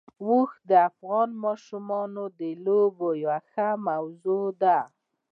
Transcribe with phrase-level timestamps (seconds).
[0.25, 4.79] اوښ د افغان ماشومانو د لوبو یوه موضوع ده.